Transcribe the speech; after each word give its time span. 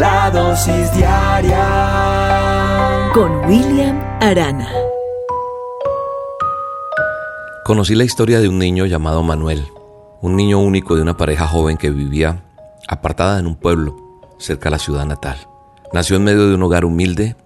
La 0.00 0.30
dosis 0.30 0.90
diaria 0.94 1.60
con 3.12 3.44
William 3.44 4.00
Arana. 4.18 4.72
Conocí 7.66 7.94
la 7.94 8.04
historia 8.04 8.40
de 8.40 8.48
un 8.48 8.58
niño 8.58 8.86
llamado 8.86 9.22
Manuel, 9.22 9.62
un 10.22 10.36
niño 10.36 10.58
único 10.58 10.96
de 10.96 11.02
una 11.02 11.18
pareja 11.18 11.46
joven 11.46 11.76
que 11.76 11.90
vivía 11.90 12.42
apartada 12.88 13.38
en 13.38 13.46
un 13.46 13.56
pueblo 13.56 13.94
cerca 14.38 14.70
de 14.70 14.76
la 14.76 14.78
ciudad 14.78 15.04
natal. 15.04 15.36
Nació 15.92 16.16
en 16.16 16.24
medio 16.24 16.48
de 16.48 16.54
un 16.54 16.62
hogar 16.62 16.86
humilde, 16.86 17.36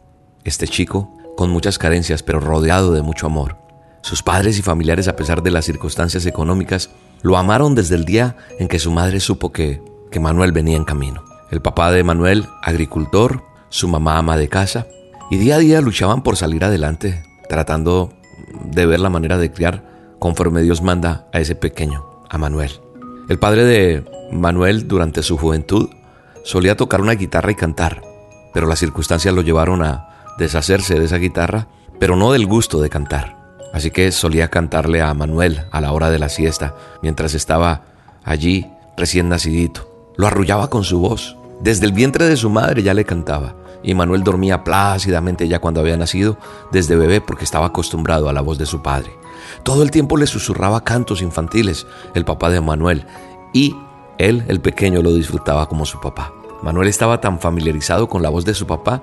este 0.44 0.68
chico, 0.68 1.10
con 1.36 1.50
muchas 1.50 1.76
carencias, 1.76 2.22
pero 2.22 2.38
rodeado 2.38 2.92
de 2.92 3.02
mucho 3.02 3.26
amor. 3.26 3.56
Sus 4.00 4.22
padres 4.22 4.60
y 4.60 4.62
familiares, 4.62 5.08
a 5.08 5.16
pesar 5.16 5.42
de 5.42 5.50
las 5.50 5.64
circunstancias 5.64 6.24
económicas, 6.24 6.90
lo 7.20 7.36
amaron 7.36 7.74
desde 7.74 7.96
el 7.96 8.04
día 8.04 8.36
en 8.60 8.68
que 8.68 8.78
su 8.78 8.92
madre 8.92 9.18
supo 9.18 9.50
que, 9.50 9.82
que 10.12 10.20
Manuel 10.20 10.52
venía 10.52 10.76
en 10.76 10.84
camino. 10.84 11.33
El 11.54 11.62
papá 11.62 11.92
de 11.92 12.02
Manuel, 12.02 12.48
agricultor, 12.62 13.44
su 13.68 13.86
mamá 13.86 14.18
ama 14.18 14.36
de 14.36 14.48
casa, 14.48 14.88
y 15.30 15.36
día 15.36 15.54
a 15.54 15.58
día 15.58 15.80
luchaban 15.80 16.24
por 16.24 16.36
salir 16.36 16.64
adelante, 16.64 17.22
tratando 17.48 18.12
de 18.64 18.84
ver 18.86 18.98
la 18.98 19.08
manera 19.08 19.38
de 19.38 19.52
criar 19.52 20.16
conforme 20.18 20.62
Dios 20.62 20.82
manda 20.82 21.28
a 21.32 21.38
ese 21.38 21.54
pequeño, 21.54 22.24
a 22.28 22.38
Manuel. 22.38 22.80
El 23.28 23.38
padre 23.38 23.64
de 23.64 24.04
Manuel 24.32 24.88
durante 24.88 25.22
su 25.22 25.38
juventud 25.38 25.90
solía 26.42 26.76
tocar 26.76 27.00
una 27.00 27.14
guitarra 27.14 27.52
y 27.52 27.54
cantar, 27.54 28.02
pero 28.52 28.66
las 28.66 28.80
circunstancias 28.80 29.32
lo 29.32 29.42
llevaron 29.42 29.84
a 29.84 30.08
deshacerse 30.38 30.98
de 30.98 31.04
esa 31.04 31.18
guitarra, 31.18 31.68
pero 32.00 32.16
no 32.16 32.32
del 32.32 32.46
gusto 32.46 32.80
de 32.80 32.90
cantar. 32.90 33.60
Así 33.72 33.92
que 33.92 34.10
solía 34.10 34.50
cantarle 34.50 35.02
a 35.02 35.14
Manuel 35.14 35.66
a 35.70 35.80
la 35.80 35.92
hora 35.92 36.10
de 36.10 36.18
la 36.18 36.30
siesta, 36.30 36.74
mientras 37.00 37.32
estaba 37.32 37.82
allí 38.24 38.66
recién 38.96 39.28
nacidito. 39.28 40.12
Lo 40.16 40.26
arrullaba 40.26 40.68
con 40.68 40.82
su 40.82 40.98
voz. 40.98 41.36
Desde 41.60 41.86
el 41.86 41.92
vientre 41.92 42.28
de 42.28 42.36
su 42.36 42.50
madre 42.50 42.82
ya 42.82 42.94
le 42.94 43.04
cantaba, 43.04 43.56
y 43.82 43.94
Manuel 43.94 44.24
dormía 44.24 44.64
plácidamente 44.64 45.46
ya 45.48 45.60
cuando 45.60 45.80
había 45.80 45.96
nacido, 45.96 46.38
desde 46.72 46.96
bebé 46.96 47.20
porque 47.20 47.44
estaba 47.44 47.66
acostumbrado 47.66 48.28
a 48.28 48.32
la 48.32 48.40
voz 48.40 48.58
de 48.58 48.66
su 48.66 48.82
padre. 48.82 49.12
Todo 49.62 49.82
el 49.82 49.90
tiempo 49.90 50.16
le 50.16 50.26
susurraba 50.26 50.84
cantos 50.84 51.22
infantiles 51.22 51.86
el 52.14 52.24
papá 52.24 52.50
de 52.50 52.60
Manuel, 52.60 53.06
y 53.52 53.74
él, 54.18 54.44
el 54.48 54.60
pequeño, 54.60 55.02
lo 55.02 55.12
disfrutaba 55.12 55.68
como 55.68 55.86
su 55.86 56.00
papá. 56.00 56.32
Manuel 56.62 56.88
estaba 56.88 57.20
tan 57.20 57.38
familiarizado 57.38 58.08
con 58.08 58.22
la 58.22 58.30
voz 58.30 58.44
de 58.44 58.54
su 58.54 58.66
papá 58.66 59.02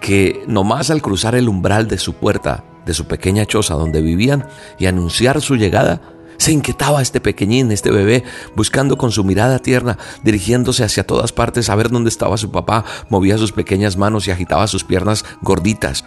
que 0.00 0.44
nomás 0.46 0.90
al 0.90 1.00
cruzar 1.00 1.34
el 1.34 1.48
umbral 1.48 1.88
de 1.88 1.96
su 1.96 2.14
puerta, 2.14 2.64
de 2.84 2.92
su 2.92 3.06
pequeña 3.06 3.46
choza 3.46 3.74
donde 3.74 4.02
vivían, 4.02 4.46
y 4.78 4.86
anunciar 4.86 5.40
su 5.40 5.56
llegada, 5.56 6.00
se 6.42 6.50
inquietaba 6.50 7.00
este 7.00 7.20
pequeñín, 7.20 7.70
este 7.70 7.92
bebé, 7.92 8.24
buscando 8.56 8.98
con 8.98 9.12
su 9.12 9.22
mirada 9.22 9.60
tierna, 9.60 9.96
dirigiéndose 10.24 10.82
hacia 10.82 11.06
todas 11.06 11.30
partes 11.30 11.70
a 11.70 11.76
ver 11.76 11.88
dónde 11.88 12.08
estaba 12.08 12.36
su 12.36 12.50
papá, 12.50 12.84
movía 13.08 13.38
sus 13.38 13.52
pequeñas 13.52 13.96
manos 13.96 14.26
y 14.26 14.32
agitaba 14.32 14.66
sus 14.66 14.82
piernas 14.82 15.24
gorditas. 15.40 16.04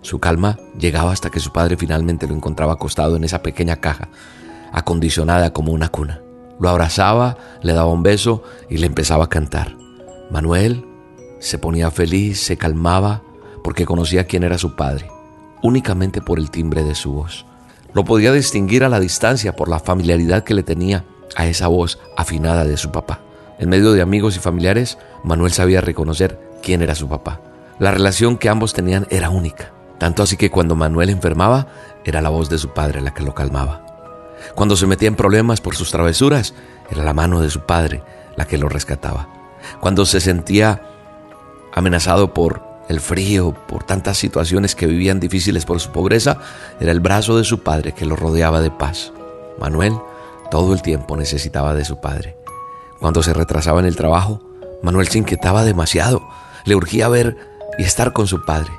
Su 0.00 0.20
calma 0.20 0.60
llegaba 0.78 1.10
hasta 1.10 1.28
que 1.28 1.40
su 1.40 1.50
padre 1.50 1.76
finalmente 1.76 2.28
lo 2.28 2.36
encontraba 2.36 2.74
acostado 2.74 3.16
en 3.16 3.24
esa 3.24 3.42
pequeña 3.42 3.74
caja, 3.74 4.10
acondicionada 4.70 5.52
como 5.52 5.72
una 5.72 5.88
cuna. 5.88 6.20
Lo 6.60 6.68
abrazaba, 6.68 7.36
le 7.60 7.72
daba 7.72 7.90
un 7.90 8.04
beso 8.04 8.44
y 8.70 8.76
le 8.76 8.86
empezaba 8.86 9.24
a 9.24 9.28
cantar. 9.28 9.76
Manuel 10.30 10.86
se 11.40 11.58
ponía 11.58 11.90
feliz, 11.90 12.40
se 12.40 12.56
calmaba, 12.56 13.22
porque 13.64 13.86
conocía 13.86 14.28
quién 14.28 14.44
era 14.44 14.56
su 14.56 14.76
padre, 14.76 15.08
únicamente 15.64 16.20
por 16.20 16.38
el 16.38 16.52
timbre 16.52 16.84
de 16.84 16.94
su 16.94 17.12
voz. 17.12 17.44
Lo 17.94 18.04
podía 18.04 18.32
distinguir 18.32 18.82
a 18.84 18.88
la 18.88 19.00
distancia 19.00 19.54
por 19.54 19.68
la 19.68 19.78
familiaridad 19.78 20.42
que 20.42 20.54
le 20.54 20.64
tenía 20.64 21.04
a 21.36 21.46
esa 21.46 21.68
voz 21.68 22.00
afinada 22.16 22.64
de 22.64 22.76
su 22.76 22.90
papá. 22.90 23.20
En 23.58 23.68
medio 23.68 23.92
de 23.92 24.02
amigos 24.02 24.36
y 24.36 24.40
familiares, 24.40 24.98
Manuel 25.22 25.52
sabía 25.52 25.80
reconocer 25.80 26.40
quién 26.60 26.82
era 26.82 26.96
su 26.96 27.08
papá. 27.08 27.40
La 27.78 27.92
relación 27.92 28.36
que 28.36 28.48
ambos 28.48 28.72
tenían 28.72 29.06
era 29.10 29.30
única, 29.30 29.72
tanto 29.98 30.24
así 30.24 30.36
que 30.36 30.50
cuando 30.50 30.74
Manuel 30.74 31.08
enfermaba, 31.08 31.68
era 32.04 32.20
la 32.20 32.30
voz 32.30 32.48
de 32.48 32.58
su 32.58 32.70
padre 32.70 33.00
la 33.00 33.14
que 33.14 33.22
lo 33.22 33.34
calmaba. 33.34 33.86
Cuando 34.56 34.76
se 34.76 34.86
metía 34.86 35.08
en 35.08 35.16
problemas 35.16 35.60
por 35.60 35.76
sus 35.76 35.90
travesuras, 35.90 36.54
era 36.90 37.04
la 37.04 37.14
mano 37.14 37.40
de 37.40 37.50
su 37.50 37.60
padre 37.60 38.02
la 38.36 38.44
que 38.44 38.58
lo 38.58 38.68
rescataba. 38.68 39.28
Cuando 39.80 40.04
se 40.04 40.20
sentía 40.20 40.82
amenazado 41.72 42.34
por 42.34 42.73
el 42.88 43.00
frío, 43.00 43.54
por 43.66 43.84
tantas 43.84 44.18
situaciones 44.18 44.74
que 44.74 44.86
vivían 44.86 45.20
difíciles 45.20 45.64
por 45.64 45.80
su 45.80 45.90
pobreza, 45.90 46.38
era 46.80 46.92
el 46.92 47.00
brazo 47.00 47.36
de 47.36 47.44
su 47.44 47.62
padre 47.62 47.92
que 47.92 48.06
lo 48.06 48.16
rodeaba 48.16 48.60
de 48.60 48.70
paz. 48.70 49.12
Manuel 49.58 49.94
todo 50.50 50.72
el 50.72 50.82
tiempo 50.82 51.16
necesitaba 51.16 51.74
de 51.74 51.84
su 51.84 52.00
padre. 52.00 52.36
Cuando 53.00 53.22
se 53.22 53.32
retrasaba 53.32 53.80
en 53.80 53.86
el 53.86 53.96
trabajo, 53.96 54.40
Manuel 54.82 55.08
se 55.08 55.18
inquietaba 55.18 55.64
demasiado. 55.64 56.28
Le 56.64 56.76
urgía 56.76 57.08
ver 57.08 57.36
y 57.78 57.82
estar 57.82 58.12
con 58.12 58.26
su 58.26 58.44
padre. 58.44 58.70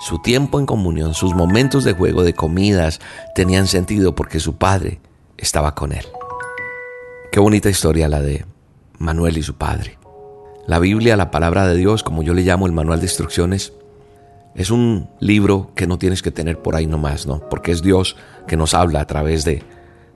Su 0.00 0.20
tiempo 0.20 0.58
en 0.58 0.66
comunión, 0.66 1.14
sus 1.14 1.34
momentos 1.34 1.84
de 1.84 1.92
juego, 1.92 2.22
de 2.22 2.34
comidas, 2.34 3.00
tenían 3.34 3.66
sentido 3.66 4.14
porque 4.14 4.40
su 4.40 4.56
padre 4.56 5.00
estaba 5.36 5.74
con 5.74 5.92
él. 5.92 6.06
Qué 7.32 7.40
bonita 7.40 7.70
historia 7.70 8.08
la 8.08 8.20
de 8.20 8.44
Manuel 8.98 9.38
y 9.38 9.42
su 9.42 9.54
padre. 9.54 9.98
La 10.66 10.80
Biblia, 10.80 11.16
la 11.16 11.30
palabra 11.30 11.68
de 11.68 11.76
Dios, 11.76 12.02
como 12.02 12.24
yo 12.24 12.34
le 12.34 12.42
llamo 12.42 12.66
el 12.66 12.72
manual 12.72 12.98
de 12.98 13.06
instrucciones, 13.06 13.72
es 14.56 14.70
un 14.70 15.08
libro 15.20 15.70
que 15.76 15.86
no 15.86 15.96
tienes 15.96 16.22
que 16.22 16.32
tener 16.32 16.60
por 16.60 16.74
ahí 16.74 16.86
nomás, 16.86 17.26
¿no? 17.26 17.48
Porque 17.48 17.70
es 17.70 17.82
Dios 17.82 18.16
que 18.48 18.56
nos 18.56 18.74
habla 18.74 19.00
a 19.00 19.06
través 19.06 19.44
de, 19.44 19.62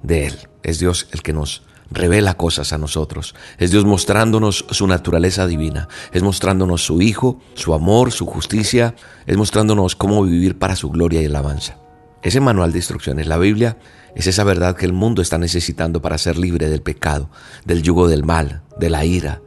de 0.02 0.26
Él. 0.26 0.34
Es 0.64 0.80
Dios 0.80 1.08
el 1.12 1.22
que 1.22 1.32
nos 1.32 1.62
revela 1.90 2.34
cosas 2.34 2.72
a 2.72 2.78
nosotros. 2.78 3.34
Es 3.58 3.70
Dios 3.70 3.84
mostrándonos 3.84 4.64
su 4.70 4.88
naturaleza 4.88 5.46
divina. 5.46 5.88
Es 6.10 6.22
mostrándonos 6.22 6.84
su 6.84 7.00
Hijo, 7.00 7.40
su 7.54 7.72
amor, 7.72 8.10
su 8.10 8.26
justicia. 8.26 8.96
Es 9.26 9.36
mostrándonos 9.36 9.94
cómo 9.94 10.24
vivir 10.24 10.58
para 10.58 10.74
su 10.74 10.90
gloria 10.90 11.22
y 11.22 11.26
alabanza. 11.26 11.76
Ese 12.22 12.40
manual 12.40 12.72
de 12.72 12.78
instrucciones, 12.78 13.28
la 13.28 13.38
Biblia, 13.38 13.78
es 14.16 14.26
esa 14.26 14.42
verdad 14.42 14.74
que 14.74 14.86
el 14.86 14.92
mundo 14.92 15.22
está 15.22 15.38
necesitando 15.38 16.02
para 16.02 16.18
ser 16.18 16.38
libre 16.38 16.68
del 16.68 16.82
pecado, 16.82 17.30
del 17.64 17.82
yugo 17.82 18.08
del 18.08 18.24
mal, 18.24 18.62
de 18.78 18.90
la 18.90 19.04
ira, 19.04 19.42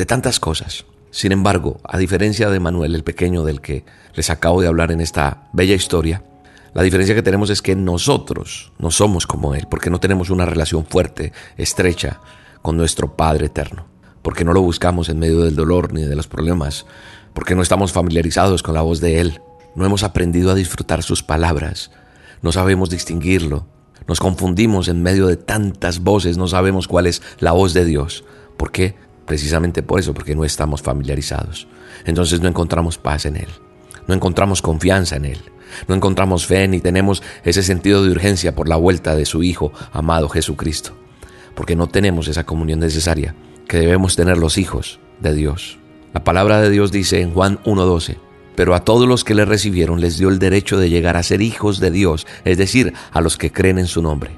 de 0.00 0.06
tantas 0.06 0.40
cosas. 0.40 0.86
Sin 1.10 1.30
embargo, 1.30 1.78
a 1.84 1.98
diferencia 1.98 2.48
de 2.48 2.58
Manuel 2.58 2.94
el 2.94 3.04
pequeño 3.04 3.44
del 3.44 3.60
que 3.60 3.84
les 4.14 4.30
acabo 4.30 4.62
de 4.62 4.66
hablar 4.66 4.92
en 4.92 5.02
esta 5.02 5.50
bella 5.52 5.74
historia, 5.74 6.24
la 6.72 6.82
diferencia 6.82 7.14
que 7.14 7.22
tenemos 7.22 7.50
es 7.50 7.60
que 7.60 7.76
nosotros 7.76 8.72
no 8.78 8.90
somos 8.90 9.26
como 9.26 9.54
Él, 9.54 9.66
porque 9.70 9.90
no 9.90 10.00
tenemos 10.00 10.30
una 10.30 10.46
relación 10.46 10.86
fuerte, 10.86 11.34
estrecha 11.58 12.22
con 12.62 12.78
nuestro 12.78 13.14
Padre 13.14 13.46
eterno, 13.46 13.88
porque 14.22 14.42
no 14.42 14.54
lo 14.54 14.62
buscamos 14.62 15.10
en 15.10 15.18
medio 15.18 15.42
del 15.42 15.54
dolor 15.54 15.92
ni 15.92 16.00
de 16.00 16.16
los 16.16 16.28
problemas, 16.28 16.86
porque 17.34 17.54
no 17.54 17.60
estamos 17.60 17.92
familiarizados 17.92 18.62
con 18.62 18.72
la 18.72 18.80
voz 18.80 19.00
de 19.00 19.20
Él, 19.20 19.42
no 19.74 19.84
hemos 19.84 20.02
aprendido 20.02 20.50
a 20.50 20.54
disfrutar 20.54 21.02
sus 21.02 21.22
palabras, 21.22 21.90
no 22.40 22.52
sabemos 22.52 22.88
distinguirlo, 22.88 23.66
nos 24.08 24.18
confundimos 24.18 24.88
en 24.88 25.02
medio 25.02 25.26
de 25.26 25.36
tantas 25.36 25.98
voces, 25.98 26.38
no 26.38 26.48
sabemos 26.48 26.88
cuál 26.88 27.06
es 27.06 27.20
la 27.38 27.52
voz 27.52 27.74
de 27.74 27.84
Dios. 27.84 28.24
¿Por 28.56 28.72
qué? 28.72 28.94
Precisamente 29.30 29.84
por 29.84 30.00
eso, 30.00 30.12
porque 30.12 30.34
no 30.34 30.44
estamos 30.44 30.82
familiarizados. 30.82 31.68
Entonces 32.04 32.40
no 32.40 32.48
encontramos 32.48 32.98
paz 32.98 33.26
en 33.26 33.36
Él, 33.36 33.46
no 34.08 34.14
encontramos 34.16 34.60
confianza 34.60 35.14
en 35.14 35.24
Él. 35.24 35.38
No 35.86 35.94
encontramos 35.94 36.46
fe 36.46 36.66
ni 36.66 36.80
tenemos 36.80 37.22
ese 37.44 37.62
sentido 37.62 38.02
de 38.02 38.10
urgencia 38.10 38.56
por 38.56 38.68
la 38.68 38.74
vuelta 38.74 39.14
de 39.14 39.24
su 39.24 39.44
Hijo 39.44 39.72
amado 39.92 40.28
Jesucristo, 40.28 40.96
porque 41.54 41.76
no 41.76 41.86
tenemos 41.86 42.26
esa 42.26 42.42
comunión 42.42 42.80
necesaria 42.80 43.36
que 43.68 43.78
debemos 43.78 44.16
tener 44.16 44.36
los 44.36 44.58
hijos 44.58 44.98
de 45.20 45.32
Dios. 45.32 45.78
La 46.12 46.24
palabra 46.24 46.60
de 46.60 46.70
Dios 46.70 46.90
dice 46.90 47.20
en 47.20 47.32
Juan 47.32 47.62
1.12, 47.62 48.16
pero 48.56 48.74
a 48.74 48.84
todos 48.84 49.06
los 49.06 49.22
que 49.22 49.36
le 49.36 49.44
recibieron 49.44 50.00
les 50.00 50.18
dio 50.18 50.28
el 50.28 50.40
derecho 50.40 50.76
de 50.76 50.90
llegar 50.90 51.16
a 51.16 51.22
ser 51.22 51.40
hijos 51.40 51.78
de 51.78 51.92
Dios, 51.92 52.26
es 52.44 52.58
decir, 52.58 52.94
a 53.12 53.20
los 53.20 53.36
que 53.36 53.52
creen 53.52 53.78
en 53.78 53.86
su 53.86 54.02
nombre. 54.02 54.32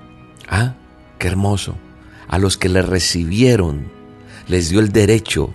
Ah, 0.51 0.75
qué 1.19 1.29
hermoso. 1.29 1.79
A 2.29 2.39
los 2.39 2.59
que 2.59 2.69
le 2.69 2.83
recibieron 2.83 4.02
les 4.49 4.69
dio 4.69 4.81
el 4.81 4.91
derecho, 4.93 5.55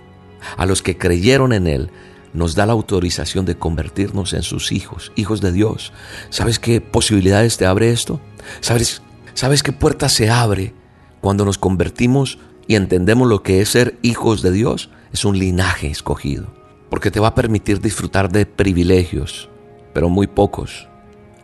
a 0.56 0.66
los 0.66 0.82
que 0.82 0.96
creyeron 0.96 1.52
en 1.52 1.66
Él, 1.66 1.90
nos 2.32 2.54
da 2.54 2.66
la 2.66 2.72
autorización 2.72 3.44
de 3.44 3.56
convertirnos 3.56 4.32
en 4.32 4.42
sus 4.42 4.72
hijos, 4.72 5.12
hijos 5.16 5.40
de 5.40 5.52
Dios. 5.52 5.92
¿Sabes 6.30 6.58
qué 6.58 6.80
posibilidades 6.80 7.56
te 7.56 7.66
abre 7.66 7.90
esto? 7.90 8.20
¿Sabes, 8.60 9.02
¿Sabes 9.34 9.62
qué 9.62 9.72
puerta 9.72 10.08
se 10.08 10.30
abre 10.30 10.74
cuando 11.20 11.44
nos 11.44 11.58
convertimos 11.58 12.38
y 12.66 12.74
entendemos 12.74 13.28
lo 13.28 13.42
que 13.42 13.60
es 13.60 13.70
ser 13.70 13.98
hijos 14.02 14.42
de 14.42 14.52
Dios, 14.52 14.90
es 15.12 15.24
un 15.24 15.38
linaje 15.38 15.88
escogido, 15.88 16.46
porque 16.90 17.10
te 17.10 17.18
va 17.18 17.28
a 17.28 17.34
permitir 17.34 17.80
disfrutar 17.80 18.30
de 18.30 18.46
privilegios, 18.46 19.48
pero 19.94 20.08
muy 20.08 20.26
pocos 20.26 20.86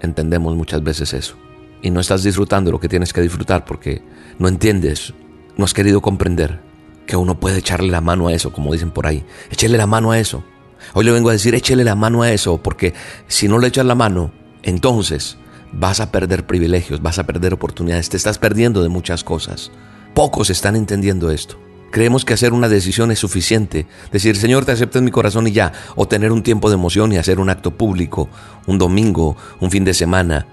entendemos 0.01 0.55
muchas 0.55 0.83
veces 0.83 1.15
eso. 1.15 1.37
Y 1.83 1.91
no 1.91 2.01
estás 2.01 2.23
disfrutando 2.23 2.71
lo 2.71 2.81
que 2.81 2.89
tienes 2.89 3.13
que 3.13 3.23
disfrutar 3.23 3.65
porque 3.65 4.03
no 4.39 4.49
entiendes, 4.49 5.15
no 5.57 5.65
has 5.65 5.75
querido 5.75 6.01
comprender 6.01 6.61
que 7.07 7.17
uno 7.17 7.39
puede 7.39 7.59
echarle 7.59 7.91
la 7.91 8.01
mano 8.01 8.29
a 8.29 8.33
eso, 8.33 8.53
como 8.53 8.73
dicen 8.73 8.91
por 8.91 9.07
ahí. 9.07 9.25
Échele 9.51 9.77
la 9.79 9.87
mano 9.87 10.11
a 10.13 10.19
eso. 10.19 10.45
Hoy 10.93 11.05
le 11.05 11.13
vengo 11.13 11.31
a 11.31 11.33
decir, 11.33 11.55
échele 11.55 11.85
la 11.85 11.95
mano 11.95 12.23
a 12.23 12.31
eso, 12.31 12.59
porque 12.59 12.95
si 13.27 13.49
no 13.49 13.59
le 13.59 13.69
echas 13.69 13.87
la 13.87 13.95
mano, 13.95 14.33
entonces 14.63 15.39
vas 15.73 16.01
a 16.01 16.13
perder 16.13 16.47
privilegios, 16.47 17.03
vas 17.03 17.19
a 17.19 17.25
perder 17.25 17.55
oportunidades, 17.55 18.09
te 18.09 18.17
estás 18.17 18.39
perdiendo 18.39 18.83
de 18.83 18.89
muchas 18.89 19.25
cosas. 19.25 19.71
Pocos 20.15 20.51
están 20.51 20.77
entendiendo 20.77 21.31
esto. 21.31 21.59
Creemos 21.91 22.25
que 22.25 22.35
hacer 22.35 22.53
una 22.53 22.69
decisión 22.69 23.13
es 23.13 23.21
suficiente, 23.21 23.87
decir 24.11 24.37
Señor 24.37 24.65
te 24.65 24.73
acepto 24.73 24.99
en 24.99 25.05
mi 25.05 25.13
corazón 25.13 25.47
y 25.47 25.53
ya, 25.53 25.73
o 25.95 26.09
tener 26.09 26.33
un 26.33 26.43
tiempo 26.43 26.69
de 26.69 26.75
emoción 26.75 27.13
y 27.13 27.19
hacer 27.19 27.39
un 27.39 27.51
acto 27.51 27.73
público, 27.73 28.29
un 28.67 28.79
domingo, 28.79 29.37
un 29.61 29.71
fin 29.71 29.85
de 29.85 29.95
semana. 29.95 30.47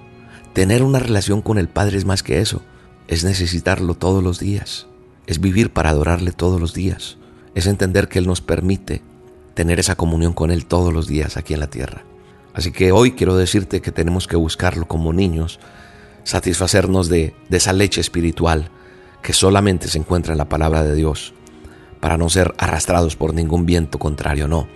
Tener 0.54 0.84
una 0.84 1.00
relación 1.00 1.42
con 1.42 1.58
el 1.58 1.68
Padre 1.68 1.98
es 1.98 2.06
más 2.06 2.22
que 2.22 2.42
eso, 2.42 2.62
es 3.08 3.24
necesitarlo 3.24 3.96
todos 3.96 4.24
los 4.24 4.40
días, 4.40 4.88
es 5.32 5.40
vivir 5.40 5.72
para 5.72 5.92
adorarle 5.92 6.34
todos 6.34 6.60
los 6.60 6.74
días, 6.74 7.18
es 7.56 7.66
entender 7.66 8.10
que 8.10 8.20
Él 8.20 8.28
nos 8.28 8.42
permite 8.42 9.02
tener 9.54 9.80
esa 9.80 9.96
comunión 9.96 10.34
con 10.34 10.52
Él 10.52 10.66
todos 10.66 10.94
los 10.94 11.08
días 11.08 11.38
aquí 11.38 11.54
en 11.54 11.62
la 11.62 11.70
tierra. 11.70 12.04
Así 12.54 12.74
que 12.74 12.92
hoy 12.92 13.14
quiero 13.14 13.38
decirte 13.38 13.80
que 13.80 13.94
tenemos 13.94 14.28
que 14.28 14.36
buscarlo 14.36 14.90
como 14.90 15.14
niños, 15.14 15.62
satisfacernos 16.26 17.08
de, 17.08 17.34
de 17.48 17.58
esa 17.58 17.72
leche 17.72 18.02
espiritual 18.02 18.72
que 19.22 19.32
solamente 19.32 19.88
se 19.88 20.00
encuentra 20.00 20.34
en 20.34 20.38
la 20.38 20.50
palabra 20.50 20.84
de 20.84 20.96
Dios, 20.96 21.34
para 22.02 22.18
no 22.18 22.30
ser 22.30 22.54
arrastrados 22.58 23.16
por 23.16 23.34
ningún 23.34 23.66
viento 23.66 24.00
contrario, 24.00 24.50
no. 24.50 24.68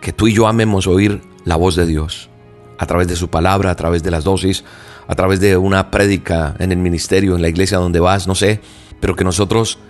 Que 0.00 0.12
tú 0.12 0.28
y 0.28 0.32
yo 0.32 0.46
amemos 0.46 0.86
oír 0.86 1.22
la 1.44 1.56
voz 1.56 1.74
de 1.74 1.86
Dios, 1.86 2.30
a 2.78 2.86
través 2.86 3.08
de 3.08 3.16
su 3.16 3.30
palabra, 3.30 3.72
a 3.72 3.74
través 3.74 4.04
de 4.04 4.12
las 4.12 4.22
dosis, 4.22 4.62
a 5.08 5.16
través 5.16 5.40
de 5.40 5.56
una 5.56 5.90
prédica 5.90 6.54
en 6.60 6.70
el 6.70 6.78
ministerio, 6.78 7.34
en 7.34 7.42
la 7.42 7.48
iglesia 7.48 7.78
donde 7.78 7.98
vas, 7.98 8.28
no 8.28 8.36
sé, 8.36 8.60
pero 9.00 9.16
que 9.16 9.24
nosotros 9.24 9.80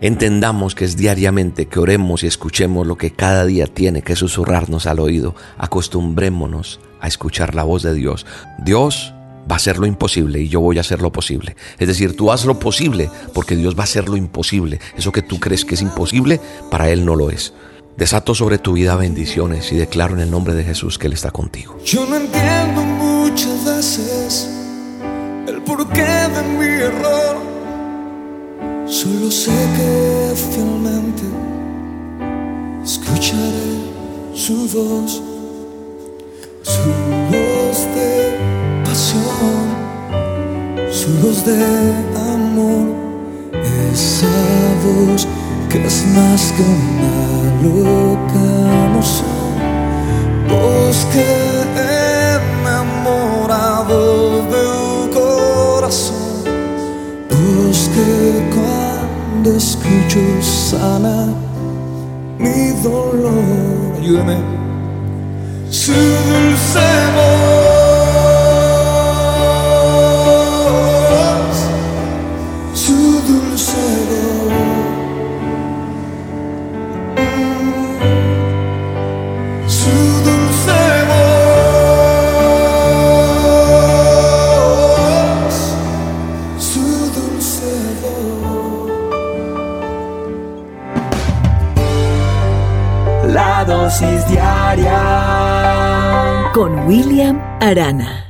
entendamos 0.00 0.74
que 0.74 0.84
es 0.84 0.96
diariamente 0.96 1.66
que 1.66 1.78
oremos 1.78 2.22
y 2.22 2.26
escuchemos 2.26 2.86
lo 2.86 2.96
que 2.96 3.12
cada 3.12 3.44
día 3.44 3.66
tiene 3.66 4.02
que 4.02 4.16
susurrarnos 4.16 4.86
al 4.86 5.00
oído. 5.00 5.34
Acostumbrémonos 5.58 6.80
a 7.00 7.08
escuchar 7.08 7.54
la 7.54 7.62
voz 7.62 7.82
de 7.82 7.94
Dios. 7.94 8.26
Dios 8.58 9.14
va 9.50 9.54
a 9.54 9.56
hacer 9.56 9.78
lo 9.78 9.86
imposible 9.86 10.40
y 10.40 10.48
yo 10.48 10.60
voy 10.60 10.78
a 10.78 10.82
hacer 10.82 11.00
lo 11.00 11.10
posible. 11.10 11.56
Es 11.78 11.88
decir, 11.88 12.16
tú 12.16 12.30
haz 12.30 12.44
lo 12.44 12.58
posible 12.58 13.10
porque 13.32 13.56
Dios 13.56 13.74
va 13.76 13.80
a 13.80 13.84
hacer 13.84 14.08
lo 14.08 14.16
imposible. 14.16 14.80
Eso 14.96 15.12
que 15.12 15.22
tú 15.22 15.40
crees 15.40 15.64
que 15.64 15.74
es 15.74 15.82
imposible, 15.82 16.40
para 16.70 16.90
Él 16.90 17.04
no 17.04 17.16
lo 17.16 17.30
es. 17.30 17.54
Desato 17.96 18.34
sobre 18.34 18.58
tu 18.58 18.74
vida 18.74 18.94
bendiciones 18.94 19.72
y 19.72 19.76
declaro 19.76 20.14
en 20.14 20.20
el 20.20 20.30
nombre 20.30 20.54
de 20.54 20.62
Jesús 20.64 20.98
que 20.98 21.08
Él 21.08 21.14
está 21.14 21.30
contigo. 21.30 21.76
Yo 21.84 22.06
no 22.06 22.16
entiendo 22.16 22.82
muchas 22.82 23.64
veces 23.64 24.48
el 25.48 25.60
porqué 25.62 26.02
de 26.02 26.42
mi 26.56 26.66
error. 26.66 27.47
Solo 29.00 29.30
sé 29.30 29.52
que 29.76 30.34
fielmente 30.34 31.22
escucharé 32.82 33.78
su 34.34 34.54
voz, 34.74 35.22
su 36.62 36.90
voz 37.30 37.78
de 37.94 38.10
pasión, 38.84 39.66
su 40.90 41.10
voz 41.24 41.44
de 41.44 41.62
amor, 42.34 42.88
esa 43.92 44.26
voz 44.82 45.28
que 45.68 45.78
es 45.86 46.04
más 46.16 46.52
que 46.56 46.62
una 46.64 47.18
loca 47.62 48.46
emoción, 48.88 49.54
voz 50.48 51.06
cuando 59.48 59.56
escucho 59.56 60.20
sana 60.42 61.28
mi 62.38 62.70
dolor, 62.82 63.96
ayúdame, 63.98 64.36
su 65.70 65.92
dulce 65.92 66.86
voz, 67.16 67.27
William 96.88 97.36
Arana. 97.60 98.27